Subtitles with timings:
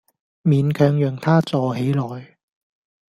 [0.41, 2.39] 勉強讓她坐起來